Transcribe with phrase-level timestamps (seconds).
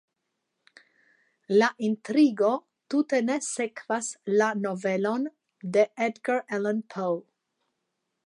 [1.61, 2.49] La intrigo
[2.93, 4.09] tute ne sekvas
[4.41, 5.29] la novelon
[5.77, 7.21] de Edgar Allan Poe.